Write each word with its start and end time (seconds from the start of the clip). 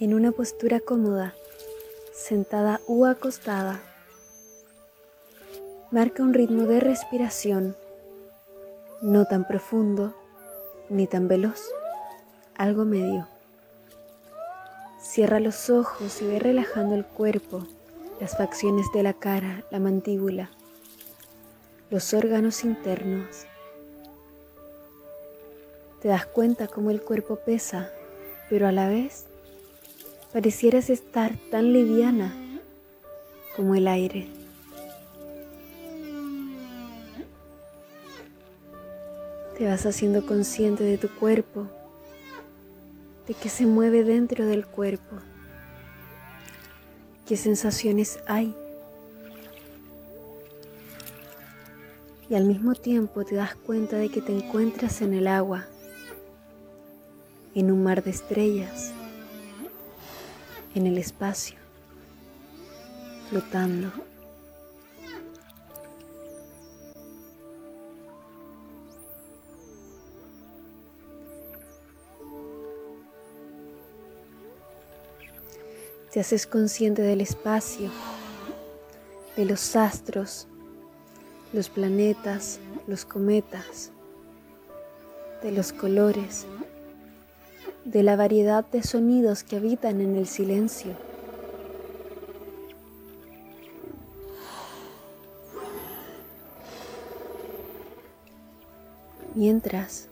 en 0.00 0.14
una 0.14 0.30
postura 0.30 0.78
cómoda, 0.78 1.34
sentada 2.14 2.80
u 2.86 3.04
acostada. 3.04 3.80
Marca 5.90 6.22
un 6.22 6.34
ritmo 6.34 6.66
de 6.66 6.78
respiración, 6.78 7.76
no 9.02 9.24
tan 9.24 9.44
profundo 9.44 10.14
ni 10.88 11.08
tan 11.08 11.26
veloz, 11.26 11.60
algo 12.56 12.84
medio. 12.84 13.26
Cierra 15.00 15.40
los 15.40 15.68
ojos 15.68 16.22
y 16.22 16.28
ve 16.28 16.38
relajando 16.38 16.94
el 16.94 17.04
cuerpo, 17.04 17.66
las 18.20 18.36
facciones 18.36 18.86
de 18.94 19.02
la 19.02 19.14
cara, 19.14 19.64
la 19.72 19.80
mandíbula, 19.80 20.48
los 21.90 22.14
órganos 22.14 22.62
internos. 22.62 23.46
Te 26.00 26.06
das 26.06 26.26
cuenta 26.26 26.68
cómo 26.68 26.92
el 26.92 27.02
cuerpo 27.02 27.34
pesa, 27.34 27.90
pero 28.48 28.68
a 28.68 28.72
la 28.72 28.88
vez 28.88 29.27
parecieras 30.32 30.90
estar 30.90 31.36
tan 31.50 31.72
liviana 31.72 32.34
como 33.56 33.74
el 33.74 33.88
aire. 33.88 34.28
Te 39.56 39.66
vas 39.66 39.86
haciendo 39.86 40.24
consciente 40.24 40.84
de 40.84 40.98
tu 40.98 41.08
cuerpo, 41.08 41.66
de 43.26 43.34
que 43.34 43.48
se 43.48 43.66
mueve 43.66 44.04
dentro 44.04 44.46
del 44.46 44.66
cuerpo, 44.66 45.16
qué 47.26 47.36
sensaciones 47.36 48.20
hay. 48.26 48.54
Y 52.30 52.34
al 52.34 52.44
mismo 52.44 52.74
tiempo 52.74 53.24
te 53.24 53.34
das 53.34 53.54
cuenta 53.56 53.96
de 53.96 54.10
que 54.10 54.20
te 54.20 54.36
encuentras 54.36 55.00
en 55.00 55.14
el 55.14 55.26
agua, 55.26 55.66
en 57.54 57.72
un 57.72 57.82
mar 57.82 58.04
de 58.04 58.10
estrellas 58.10 58.92
en 60.74 60.86
el 60.86 60.98
espacio, 60.98 61.56
flotando. 63.28 63.90
Te 76.12 76.20
haces 76.20 76.46
consciente 76.46 77.02
del 77.02 77.20
espacio, 77.20 77.90
de 79.36 79.44
los 79.44 79.76
astros, 79.76 80.48
los 81.52 81.68
planetas, 81.68 82.60
los 82.86 83.04
cometas, 83.04 83.92
de 85.42 85.52
los 85.52 85.72
colores, 85.72 86.46
de 87.90 88.02
la 88.02 88.16
variedad 88.16 88.66
de 88.66 88.82
sonidos 88.82 89.44
que 89.44 89.56
habitan 89.56 90.02
en 90.02 90.16
el 90.16 90.26
silencio. 90.26 90.92
Mientras 99.34 100.08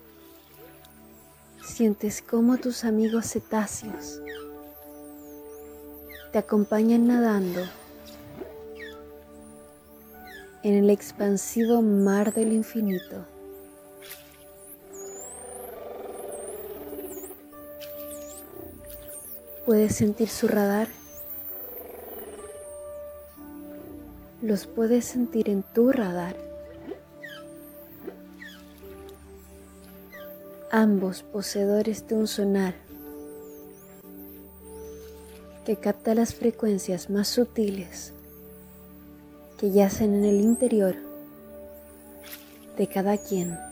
sientes 1.62 2.22
como 2.22 2.56
tus 2.56 2.84
amigos 2.84 3.26
cetáceos 3.26 4.22
te 6.32 6.38
acompañan 6.38 7.06
nadando 7.06 7.60
en 10.62 10.74
el 10.74 10.88
expansivo 10.88 11.82
mar 11.82 12.32
del 12.32 12.52
infinito. 12.52 13.35
Puedes 19.66 19.96
sentir 19.96 20.28
su 20.28 20.46
radar. 20.46 20.86
Los 24.40 24.64
puedes 24.64 25.04
sentir 25.04 25.50
en 25.50 25.64
tu 25.64 25.90
radar. 25.90 26.36
Ambos 30.70 31.24
poseedores 31.24 32.06
de 32.06 32.14
un 32.14 32.28
sonar 32.28 32.74
que 35.64 35.74
capta 35.74 36.14
las 36.14 36.32
frecuencias 36.32 37.10
más 37.10 37.26
sutiles 37.26 38.12
que 39.58 39.72
yacen 39.72 40.14
en 40.14 40.26
el 40.26 40.40
interior 40.42 40.94
de 42.78 42.86
cada 42.86 43.18
quien. 43.18 43.65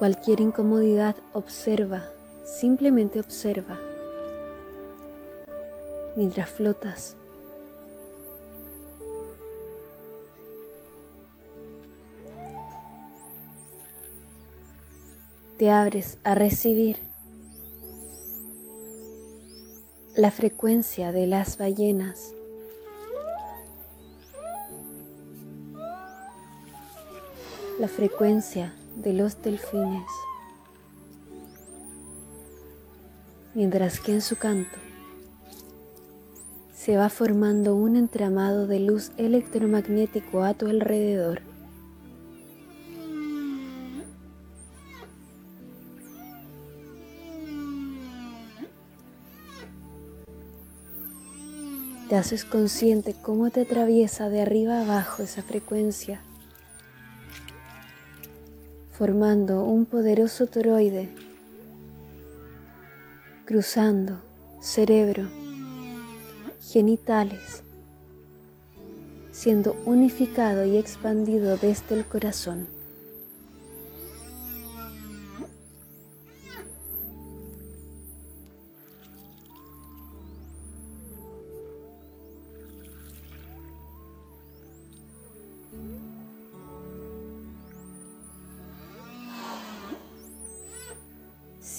Cualquier 0.00 0.40
incomodidad 0.40 1.14
observa, 1.34 2.08
simplemente 2.42 3.20
observa, 3.20 3.78
mientras 6.16 6.48
flotas. 6.48 7.16
Te 15.58 15.70
abres 15.70 16.16
a 16.24 16.34
recibir 16.34 16.96
la 20.16 20.30
frecuencia 20.30 21.12
de 21.12 21.26
las 21.26 21.58
ballenas. 21.58 22.32
La 27.78 27.88
frecuencia 27.88 28.72
de 29.00 29.14
los 29.14 29.40
delfines, 29.42 30.06
mientras 33.54 33.98
que 34.00 34.12
en 34.12 34.20
su 34.20 34.36
canto 34.36 34.76
se 36.74 36.96
va 36.96 37.08
formando 37.08 37.74
un 37.74 37.96
entramado 37.96 38.66
de 38.66 38.80
luz 38.80 39.12
electromagnético 39.16 40.44
a 40.44 40.54
tu 40.54 40.66
alrededor. 40.66 41.42
Te 52.08 52.16
haces 52.16 52.44
consciente 52.44 53.14
cómo 53.22 53.50
te 53.50 53.62
atraviesa 53.62 54.28
de 54.28 54.42
arriba 54.42 54.80
abajo 54.80 55.22
esa 55.22 55.42
frecuencia 55.42 56.22
formando 59.00 59.64
un 59.64 59.86
poderoso 59.86 60.46
toroide, 60.46 61.08
cruzando 63.46 64.20
cerebro, 64.60 65.26
genitales, 66.60 67.62
siendo 69.32 69.74
unificado 69.86 70.66
y 70.66 70.76
expandido 70.76 71.56
desde 71.56 71.94
el 71.94 72.04
corazón. 72.04 72.68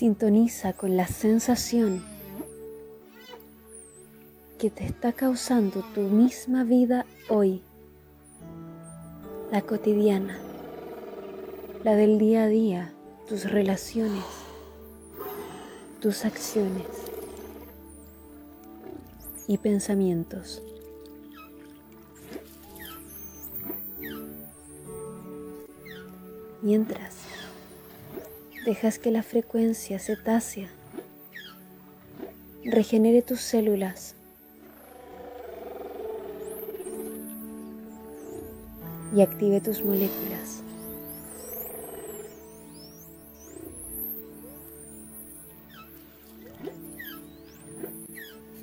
Sintoniza 0.02 0.74
con 0.74 0.98
la 0.98 1.06
sensación 1.06 2.04
que 4.58 4.72
te 4.72 4.84
está 4.84 5.14
causando 5.14 5.84
tu 5.94 6.02
misma 6.02 6.64
vida 6.64 7.06
hoy, 7.30 7.62
la 9.52 9.62
cotidiana, 9.62 10.40
la 11.84 11.96
del 11.96 12.18
día 12.18 12.46
a 12.46 12.48
día, 12.48 12.94
tus 13.30 13.52
relaciones, 13.52 14.24
tus 16.00 16.26
acciones 16.26 16.88
y 19.48 19.60
pensamientos. 19.60 20.64
Mientras 26.64 27.31
Dejas 28.66 29.00
que 29.00 29.10
la 29.10 29.24
frecuencia 29.24 29.98
cetácea 29.98 30.70
regenere 32.64 33.24
tus 33.24 33.42
células 33.42 34.16
y 39.16 39.22
active 39.22 39.62
tus 39.62 39.84
moléculas. 39.84 40.62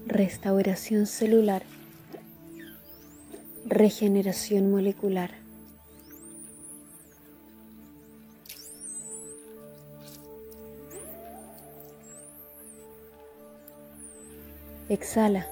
Restauración 0.07 1.07
celular, 1.07 1.65
regeneración 3.67 4.71
molecular. 4.71 5.48
Exhala 14.89 15.47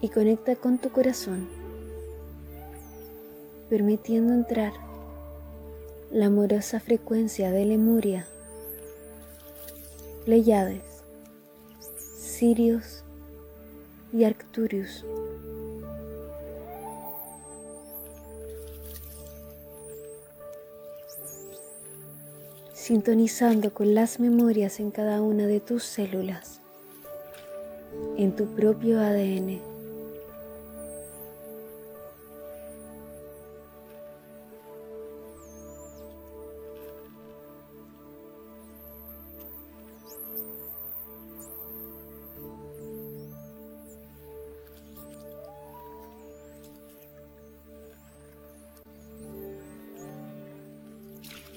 y 0.00 0.10
conecta 0.10 0.56
con 0.56 0.78
tu 0.78 0.90
corazón, 0.90 1.48
permitiendo 3.70 4.34
entrar 4.34 4.72
la 6.10 6.26
amorosa 6.26 6.80
frecuencia 6.80 7.50
de 7.50 7.64
Lemuria, 7.64 8.26
Pleiades, 10.24 10.84
Sirius 12.18 13.04
y 14.12 14.24
Arcturus. 14.24 15.04
sintonizando 22.88 23.74
con 23.74 23.94
las 23.94 24.18
memorias 24.18 24.80
en 24.80 24.90
cada 24.90 25.20
una 25.20 25.46
de 25.46 25.60
tus 25.60 25.82
células, 25.82 26.57
en 28.18 28.34
tu 28.34 28.46
propio 28.54 29.00
ADN. 29.00 29.60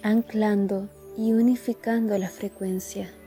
anclando 0.03 0.89
y 1.15 1.31
unificando 1.31 2.17
la 2.17 2.29
frecuencia. 2.29 3.20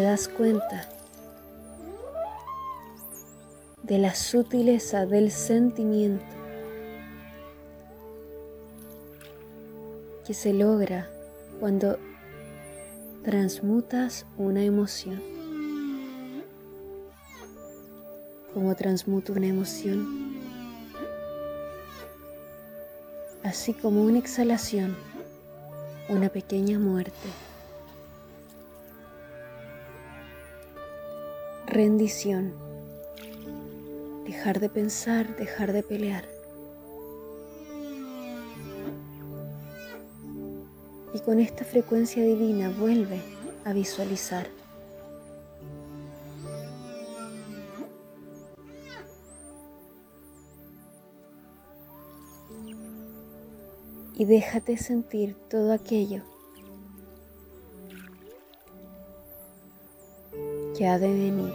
Te 0.00 0.06
das 0.06 0.28
cuenta 0.28 0.88
de 3.82 3.98
la 3.98 4.14
sutileza 4.14 5.04
del 5.04 5.30
sentimiento 5.30 6.24
que 10.26 10.32
se 10.32 10.54
logra 10.54 11.10
cuando 11.58 11.98
transmutas 13.22 14.24
una 14.38 14.64
emoción. 14.64 15.20
Como 18.54 18.74
transmuto 18.74 19.34
una 19.34 19.48
emoción, 19.48 20.40
así 23.42 23.74
como 23.74 24.02
una 24.02 24.18
exhalación, 24.18 24.96
una 26.08 26.30
pequeña 26.30 26.78
muerte. 26.78 27.49
Rendición. 31.70 32.52
Dejar 34.26 34.58
de 34.58 34.68
pensar, 34.68 35.36
dejar 35.36 35.72
de 35.72 35.84
pelear. 35.84 36.24
y 41.12 41.20
con 41.20 41.40
esta 41.40 41.64
frecuencia 41.64 42.24
divina 42.24 42.70
vuelve 42.70 43.20
a 43.64 43.72
visualizar. 43.72 44.48
Y 54.14 54.24
déjate 54.24 54.76
sentir 54.76 55.34
todo 55.48 55.72
aquello 55.72 56.29
que 60.80 60.88
ha 60.88 60.98
de 60.98 61.08
venir. 61.08 61.52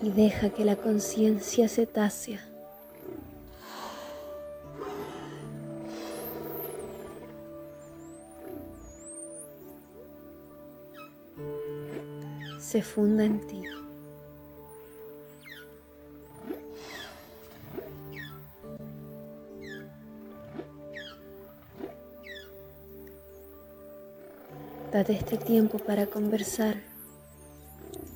y 0.00 0.10
deja 0.10 0.50
que 0.50 0.64
la 0.64 0.76
conciencia 0.76 1.68
cetácea 1.68 2.40
se 12.60 12.82
funda 12.82 13.24
en 13.24 13.44
ti. 13.46 13.81
Date 24.92 25.14
este 25.14 25.38
tiempo 25.38 25.78
para 25.78 26.04
conversar 26.04 26.76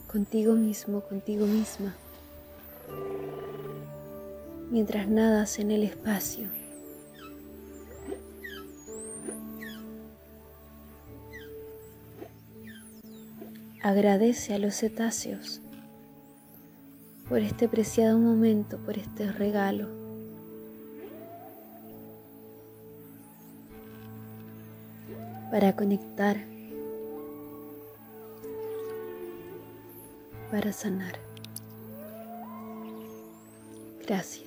contigo 0.07 0.53
mismo, 0.53 1.01
contigo 1.01 1.47
misma, 1.47 1.97
mientras 4.71 5.09
nadas 5.09 5.59
en 5.59 5.71
el 5.71 5.85
espacio. 5.85 6.49
Agradece 13.83 14.53
a 14.53 14.59
los 14.59 14.75
cetáceos 14.75 15.63
por 17.27 17.39
este 17.39 17.69
preciado 17.69 18.19
momento, 18.19 18.77
por 18.85 18.99
este 18.99 19.33
regalo. 19.33 19.89
Para 25.51 25.75
conectar 25.75 26.56
para 30.57 30.73
sanar. 30.73 31.19
Gracias. 34.07 34.46